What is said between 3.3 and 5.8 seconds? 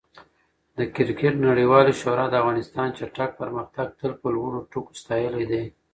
پرمختګ تل په لوړو ټکو ستایلی دی.